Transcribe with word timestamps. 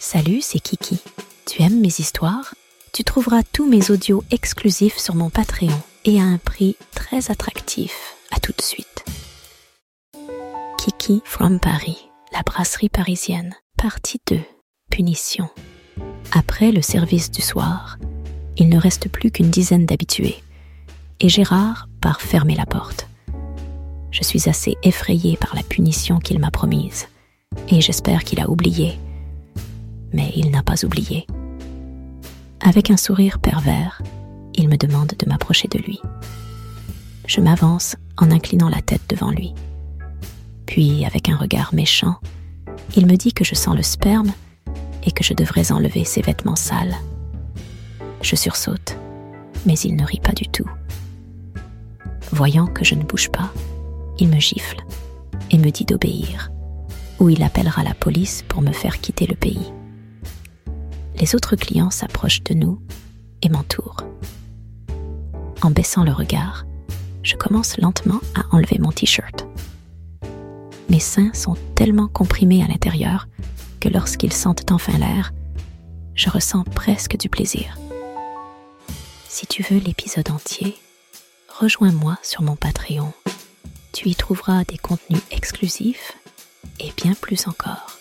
Salut, 0.00 0.40
c'est 0.42 0.60
Kiki. 0.60 1.00
Tu 1.44 1.60
aimes 1.62 1.80
mes 1.80 1.88
histoires? 1.88 2.54
Tu 2.92 3.02
trouveras 3.02 3.42
tous 3.42 3.68
mes 3.68 3.90
audios 3.90 4.22
exclusifs 4.30 4.96
sur 4.96 5.16
mon 5.16 5.28
Patreon 5.28 5.76
et 6.04 6.20
à 6.20 6.22
un 6.22 6.38
prix 6.38 6.76
très 6.94 7.32
attractif. 7.32 8.14
À 8.30 8.38
tout 8.38 8.52
de 8.56 8.62
suite. 8.62 9.04
Kiki 10.78 11.20
from 11.24 11.58
Paris, 11.58 12.08
la 12.32 12.42
brasserie 12.42 12.88
parisienne, 12.88 13.56
partie 13.76 14.20
2. 14.28 14.38
Punition. 14.88 15.48
Après 16.30 16.70
le 16.70 16.80
service 16.80 17.32
du 17.32 17.42
soir, 17.42 17.98
il 18.56 18.68
ne 18.68 18.78
reste 18.78 19.08
plus 19.08 19.32
qu'une 19.32 19.50
dizaine 19.50 19.84
d'habitués, 19.84 20.42
et 21.18 21.28
Gérard 21.28 21.88
part 22.00 22.20
fermer 22.20 22.54
la 22.54 22.66
porte. 22.66 23.08
Je 24.12 24.22
suis 24.22 24.48
assez 24.48 24.76
effrayée 24.84 25.36
par 25.36 25.56
la 25.56 25.62
punition 25.64 26.20
qu'il 26.20 26.38
m'a 26.38 26.52
promise, 26.52 27.08
et 27.68 27.80
j'espère 27.80 28.22
qu'il 28.22 28.40
a 28.40 28.48
oublié 28.48 28.96
mais 30.12 30.32
il 30.36 30.50
n'a 30.50 30.62
pas 30.62 30.84
oublié. 30.84 31.26
Avec 32.60 32.90
un 32.90 32.96
sourire 32.96 33.38
pervers, 33.38 34.02
il 34.54 34.68
me 34.68 34.76
demande 34.76 35.14
de 35.18 35.28
m'approcher 35.28 35.68
de 35.68 35.78
lui. 35.78 36.00
Je 37.26 37.40
m'avance 37.40 37.96
en 38.16 38.30
inclinant 38.30 38.68
la 38.68 38.82
tête 38.82 39.02
devant 39.08 39.30
lui. 39.30 39.54
Puis, 40.66 41.04
avec 41.04 41.28
un 41.28 41.36
regard 41.36 41.72
méchant, 41.72 42.16
il 42.96 43.06
me 43.06 43.16
dit 43.16 43.32
que 43.32 43.44
je 43.44 43.54
sens 43.54 43.76
le 43.76 43.82
sperme 43.82 44.32
et 45.04 45.12
que 45.12 45.24
je 45.24 45.34
devrais 45.34 45.72
enlever 45.72 46.04
ses 46.04 46.20
vêtements 46.20 46.56
sales. 46.56 46.96
Je 48.22 48.34
sursaute, 48.34 48.96
mais 49.64 49.78
il 49.78 49.94
ne 49.94 50.04
rit 50.04 50.20
pas 50.20 50.32
du 50.32 50.46
tout. 50.48 50.68
Voyant 52.32 52.66
que 52.66 52.84
je 52.84 52.94
ne 52.94 53.04
bouge 53.04 53.30
pas, 53.30 53.52
il 54.18 54.28
me 54.28 54.40
gifle 54.40 54.84
et 55.50 55.58
me 55.58 55.70
dit 55.70 55.84
d'obéir, 55.84 56.50
ou 57.20 57.28
il 57.30 57.42
appellera 57.42 57.84
la 57.84 57.94
police 57.94 58.44
pour 58.48 58.62
me 58.62 58.72
faire 58.72 59.00
quitter 59.00 59.26
le 59.26 59.36
pays 59.36 59.72
les 61.20 61.34
autres 61.34 61.56
clients 61.56 61.90
s'approchent 61.90 62.42
de 62.44 62.54
nous 62.54 62.80
et 63.42 63.48
m'entourent. 63.48 64.04
En 65.62 65.70
baissant 65.70 66.04
le 66.04 66.12
regard, 66.12 66.64
je 67.22 67.36
commence 67.36 67.78
lentement 67.78 68.20
à 68.34 68.44
enlever 68.54 68.78
mon 68.78 68.92
t-shirt. 68.92 69.46
Mes 70.88 71.00
seins 71.00 71.32
sont 71.34 71.56
tellement 71.74 72.08
comprimés 72.08 72.62
à 72.62 72.68
l'intérieur 72.68 73.28
que 73.80 73.88
lorsqu'ils 73.88 74.32
sentent 74.32 74.70
enfin 74.70 74.96
l'air, 74.98 75.32
je 76.14 76.30
ressens 76.30 76.64
presque 76.64 77.16
du 77.16 77.28
plaisir. 77.28 77.76
Si 79.28 79.46
tu 79.46 79.62
veux 79.62 79.78
l'épisode 79.78 80.30
entier, 80.30 80.76
rejoins-moi 81.60 82.16
sur 82.22 82.42
mon 82.42 82.56
Patreon. 82.56 83.12
Tu 83.92 84.08
y 84.08 84.14
trouveras 84.14 84.64
des 84.64 84.78
contenus 84.78 85.22
exclusifs 85.30 86.16
et 86.80 86.92
bien 86.96 87.14
plus 87.14 87.46
encore. 87.46 87.97